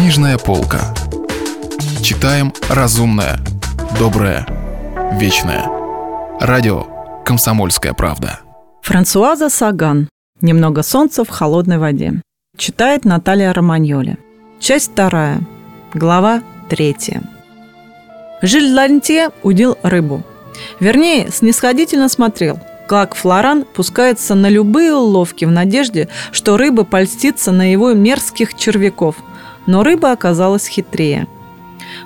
[0.00, 0.94] Книжная полка.
[2.02, 3.38] Читаем разумное,
[3.98, 4.46] доброе,
[5.20, 5.66] вечное.
[6.40, 6.86] Радио
[7.22, 8.40] «Комсомольская правда».
[8.80, 10.08] Франсуаза Саган.
[10.40, 12.22] «Немного солнца в холодной воде».
[12.56, 14.16] Читает Наталья Романьоли.
[14.58, 15.42] Часть вторая.
[15.92, 17.22] Глава третья.
[18.40, 20.22] Жиль Лантье удил рыбу.
[20.80, 22.58] Вернее, снисходительно смотрел,
[22.88, 29.16] как Флоран пускается на любые уловки в надежде, что рыба польстится на его мерзких червяков.
[29.66, 31.26] Но рыба оказалась хитрее.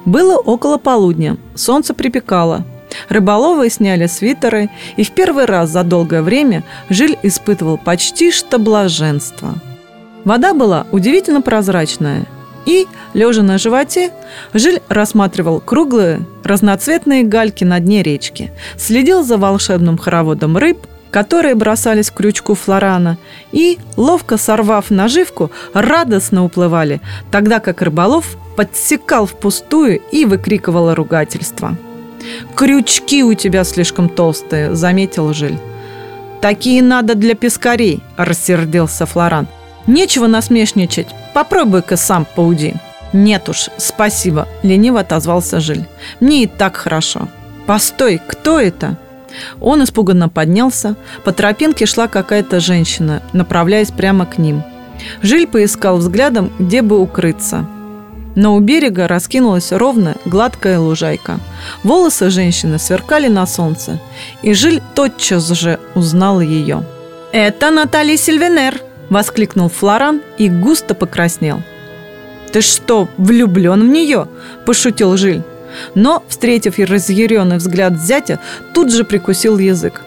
[0.05, 2.65] Было около полудня, солнце припекало.
[3.09, 9.55] Рыболовы сняли свитеры, и в первый раз за долгое время Жиль испытывал почти что блаженство.
[10.24, 12.27] Вода была удивительно прозрачная,
[12.66, 14.10] и, лежа на животе,
[14.55, 20.79] Жиль рассматривал круглые, разноцветные гальки на дне речки, следил за волшебным хороводом рыб,
[21.14, 23.18] которые бросались к крючку Флорана,
[23.52, 27.00] и, ловко сорвав наживку, радостно уплывали,
[27.30, 31.76] тогда как рыболов подсекал впустую и выкрикивал ругательство.
[32.56, 35.56] «Крючки у тебя слишком толстые»,— заметил Жиль.
[36.40, 39.46] «Такие надо для пескарей»,— рассердился Флоран.
[39.87, 41.15] «Нечего насмешничать.
[41.32, 42.74] Попробуй-ка сам пауди».
[43.12, 45.84] «Нет уж, спасибо»,— лениво отозвался Жиль.
[46.18, 47.28] «Мне и так хорошо».
[47.68, 48.96] «Постой, кто это?»
[49.60, 50.96] Он испуганно поднялся.
[51.24, 54.63] По тропинке шла какая-то женщина, направляясь прямо к ним.
[55.23, 57.66] Жиль поискал взглядом, где бы укрыться.
[58.35, 61.38] Но у берега раскинулась ровная, гладкая лужайка.
[61.85, 64.00] Волосы женщины сверкали на солнце,
[64.43, 66.84] и Жиль тотчас же узнал ее.
[67.32, 71.62] «Это Наталья Сильвенер!»– воскликнул Флоран и густо покраснел.
[72.53, 74.28] «Ты что, влюблен в нее?»–
[74.66, 75.43] пошутил Жиль.
[75.94, 78.39] Но, встретив разъяренный взгляд зятя,
[78.72, 80.00] тут же прикусил язык.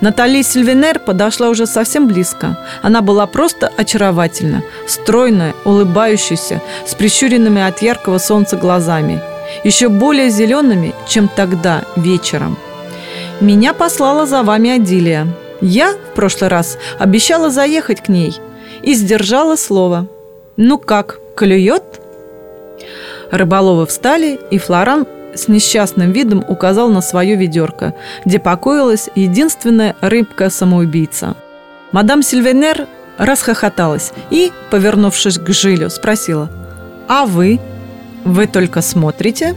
[0.00, 2.58] Натали Сильвенер подошла уже совсем близко.
[2.82, 9.20] Она была просто очаровательна, стройная, улыбающаяся, с прищуренными от яркого солнца глазами,
[9.64, 12.56] еще более зелеными, чем тогда, вечером.
[13.40, 15.26] «Меня послала за вами Адилия.
[15.60, 18.34] Я в прошлый раз обещала заехать к ней
[18.82, 20.08] и сдержала слово.
[20.56, 21.84] Ну как, клюет?»
[23.30, 27.94] Рыболовы встали, и Флоран с несчастным видом указал на свое ведерко,
[28.24, 31.36] где покоилась единственная рыбка-самоубийца.
[31.92, 32.86] Мадам Сильвенер
[33.18, 36.50] расхохоталась и, повернувшись к Жилю, спросила
[37.08, 37.60] «А вы?
[38.24, 39.54] Вы только смотрите?»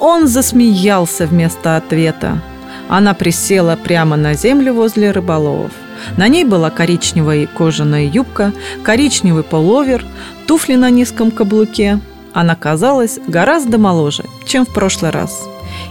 [0.00, 2.40] Он засмеялся вместо ответа.
[2.88, 5.72] Она присела прямо на землю возле рыболовов.
[6.16, 8.52] На ней была коричневая кожаная юбка,
[8.84, 10.04] коричневый половер,
[10.46, 12.00] туфли на низком каблуке,
[12.32, 15.48] она казалась гораздо моложе, чем в прошлый раз,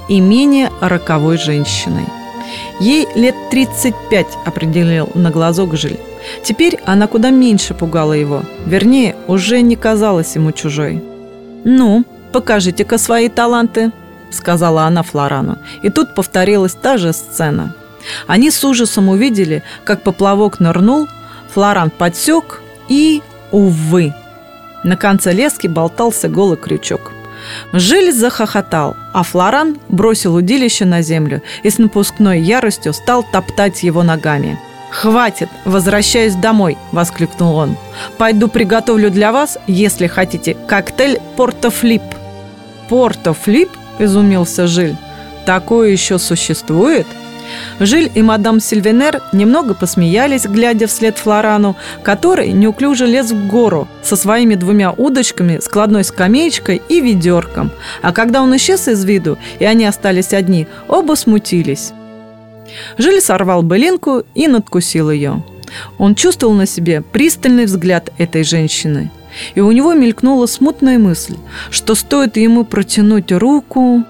[0.07, 2.05] и менее роковой женщиной.
[2.79, 5.99] Ей лет 35 определил на глазок Жиль.
[6.43, 11.03] Теперь она куда меньше пугала его, вернее, уже не казалась ему чужой.
[11.63, 13.91] «Ну, покажите-ка свои таланты»,—
[14.31, 15.57] сказала она Флорану.
[15.81, 17.73] И тут повторилась та же сцена.
[18.27, 21.07] Они с ужасом увидели, как поплавок нырнул,
[21.53, 23.21] Флоран подсек и,
[23.51, 24.13] увы,
[24.87, 27.11] на конце лески болтался голый крючок.
[27.73, 34.03] Жиль захохотал, а Флоран бросил удилище на землю и с напускной яростью стал топтать его
[34.03, 34.59] ногами.
[34.89, 35.49] «Хватит!
[35.65, 37.77] Возвращаюсь домой!»– воскликнул он.
[38.17, 42.01] «Пойду приготовлю для вас, если хотите, коктейль «Портофлип».
[42.89, 43.69] «Портофлип?»–
[43.99, 44.95] изумился Жиль.
[45.45, 47.05] «Такое еще существует?»
[47.79, 54.15] Жиль и мадам Сильвенер немного посмеялись, глядя вслед Флорану, который неуклюже лез в гору со
[54.15, 57.71] своими двумя удочками, складной скамеечкой и ведерком.
[58.01, 61.91] А когда он исчез из виду, и они остались одни, оба смутились.
[62.97, 65.43] Жиль сорвал былинку и надкусил ее.
[65.97, 69.11] Он чувствовал на себе пристальный взгляд этой женщины.
[69.53, 71.35] И у него мелькнула смутная мысль,
[71.69, 74.03] что стоит ему протянуть руку...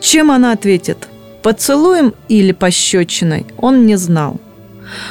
[0.00, 1.08] Чем она ответит–
[1.44, 4.40] Поцелуем или пощечиной он не знал.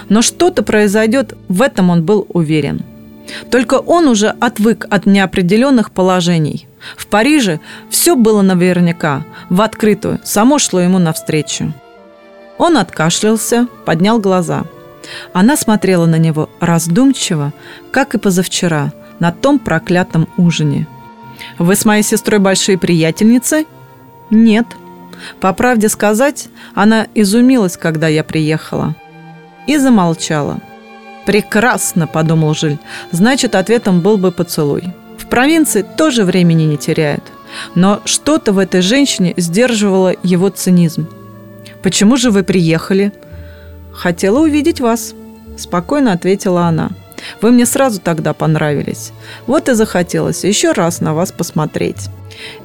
[0.10, 2.82] Но что-то произойдет, в этом он был уверен.
[3.52, 6.68] Только он уже отвык от неопределенных положений.
[6.98, 7.60] В Париже
[7.92, 11.72] все было наверняка, в открытую, само шло ему навстречу.
[12.58, 14.64] Он откашлялся, поднял глаза.
[15.34, 17.54] Она смотрела на него раздумчиво,
[17.92, 20.88] как и позавчера, на том проклятом ужине.
[21.60, 23.68] «Вы с моей сестрой большие приятельницы?»
[24.32, 24.66] «Нет»,
[25.40, 28.96] по правде сказать, она изумилась, когда я приехала.
[29.68, 30.60] И замолчала.
[31.26, 32.80] «Прекрасно»,– подумал Жиль.
[33.12, 34.94] «Значит, ответом был бы поцелуй».
[35.18, 37.24] В провинции тоже времени не теряют.
[37.76, 41.08] Но что-то в этой женщине сдерживало его цинизм.
[41.82, 43.14] «Почему же вы приехали?»
[43.94, 45.14] «Хотела увидеть вас»,–
[45.58, 46.90] спокойно ответила она.
[47.42, 49.12] Вы мне сразу тогда понравились.
[49.48, 52.10] Вот и захотелось еще раз на вас посмотреть.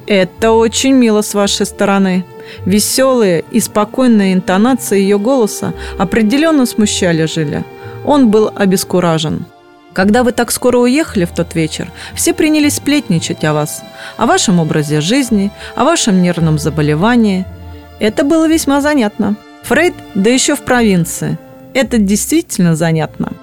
[0.07, 2.25] Это очень мило с вашей стороны.
[2.65, 7.63] Веселые и спокойные интонации ее голоса определенно смущали Жиля.
[8.05, 9.45] Он был обескуражен.
[9.93, 13.83] Когда вы так скоро уехали в тот вечер, все принялись сплетничать о вас,
[14.17, 17.45] о вашем образе жизни, о вашем нервном заболевании.
[17.99, 19.35] Это было весьма занятно.
[19.63, 21.37] Фрейд, да еще в провинции.
[21.73, 23.33] Это действительно занятно.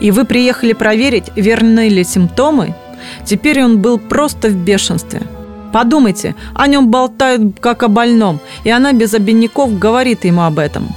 [0.00, 2.74] И вы приехали проверить, верны ли симптомы?
[3.24, 5.22] Теперь он был просто в бешенстве.
[5.72, 10.88] Подумайте, о нем болтают как о больном, и она без обиняков говорит ему об этом.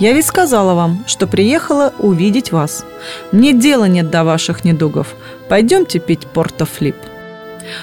[0.00, 2.84] Я ведь сказала вам, что приехала увидеть вас.
[3.32, 5.14] Мне дела нет до ваших недугов.
[5.48, 6.96] Пойдемте пить портофлип.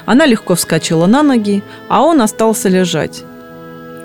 [0.06, 3.24] Она легко вскочила на ноги, а он остался лежать.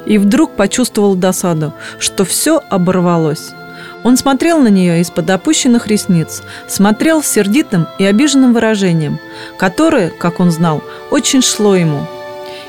[0.06, 3.52] И вдруг почувствовал досаду, что все оборвалось.
[4.02, 9.18] Он смотрел на нее из-под опущенных ресниц, смотрел с сердитым и обиженным выражением,
[9.58, 12.06] которое, как он знал, очень шло ему.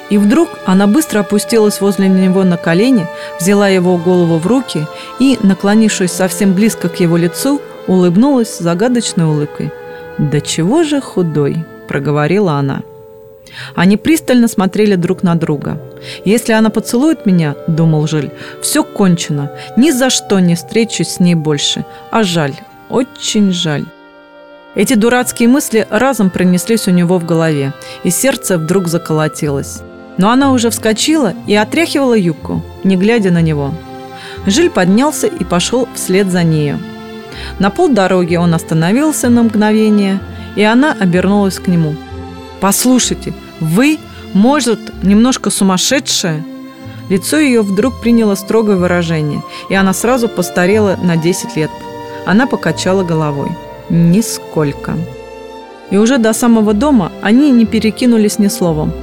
[0.10, 3.08] И вдруг она быстро опустилась возле него на колени,
[3.40, 4.86] взяла его голову в руки
[5.20, 9.72] и, наклонившись совсем близко к его лицу, улыбнулась загадочной улыбкой.
[10.18, 12.82] «Да чего же худой!»– проговорила она.
[13.76, 15.80] Они пристально смотрели друг на друга.
[16.26, 18.32] «Если она поцелует меня,— думал Жиль,—
[18.62, 19.52] все кончено.
[19.78, 21.86] Ни за что не встречусь с ней больше.
[22.12, 22.54] А жаль,
[22.90, 23.86] очень жаль».
[24.74, 29.82] Эти дурацкие мысли разом пронеслись у него в голове, и сердце вдруг заколотилось.
[30.18, 33.74] Но она уже вскочила и отряхивала юбку, не глядя на него.
[34.46, 36.80] Жиль поднялся и пошел вслед за нею.
[37.60, 40.20] На полдороги он остановился на мгновение,
[40.56, 41.96] и она обернулась к нему–
[42.62, 43.98] «Послушайте, вы,
[44.34, 46.46] может, немножко сумасшедшая?»
[47.10, 51.72] Лицо ее вдруг приняло строгое выражение, и она сразу постарела на 10 лет.
[52.26, 53.50] Она покачала головой.
[53.90, 54.94] «Нисколько».
[55.90, 58.94] И уже до самого дома они не перекинулись ни словом.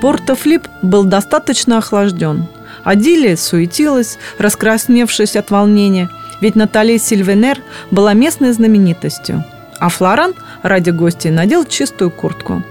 [0.00, 2.46] Порто-Флип был достаточно охлажден.
[2.82, 6.08] Адилия суетилась, раскрасневшись от волнения–
[6.40, 7.58] ведь Натали Сильвенер
[7.90, 9.44] была местной знаменитостью,
[9.78, 12.62] а Флоран ради гостей надел чистую куртку.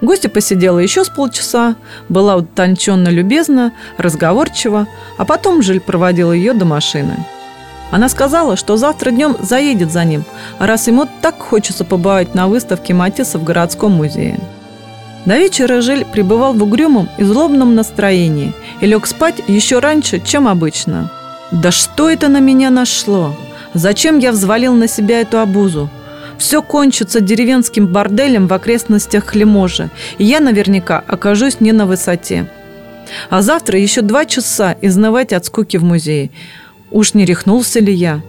[0.00, 1.76] Гостья посидела еще с полчаса,
[2.08, 4.86] была утонченно любезна, разговорчива,
[5.16, 7.16] а потом Жиль проводил ее до машины.
[7.90, 10.24] Она сказала, что завтра днем заедет за ним,
[10.58, 14.38] раз ему так хочется побывать на выставке Матисса в городском музее.
[15.24, 20.46] До вечера Жиль пребывал в угрюмом и злобном настроении и лег спать еще раньше, чем
[20.48, 21.10] обычно–
[21.50, 23.34] да что это на меня нашло?
[23.72, 25.88] Зачем я взвалил на себя эту обузу?
[26.36, 32.50] Все кончится деревенским борделем в окрестностях Хлеможа, и я наверняка окажусь не на высоте.
[33.30, 36.30] А завтра еще два часа изнывать от скуки в музее.
[36.90, 38.22] Уж не рехнулся ли я?»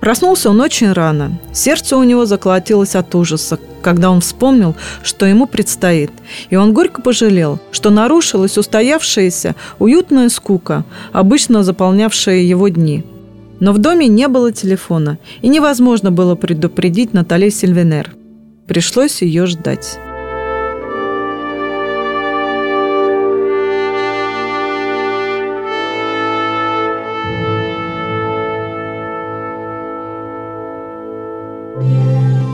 [0.00, 1.38] Проснулся он очень рано.
[1.52, 6.10] Сердце у него заколотилось от ужаса, когда он вспомнил, что ему предстоит.
[6.50, 13.04] И он горько пожалел, что нарушилась устоявшаяся уютная скука, обычно заполнявшая его дни.
[13.60, 18.14] Но в доме не было телефона, и невозможно было предупредить Натали Сильвенер.
[18.68, 19.98] Пришлось ее ждать.